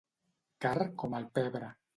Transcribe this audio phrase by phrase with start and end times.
[0.65, 1.75] Car com el pebre.